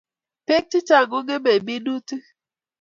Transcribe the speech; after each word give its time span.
peek 0.45 0.65
chechang 0.71 1.07
kongmey 1.11 1.61
minutiik 1.65 2.25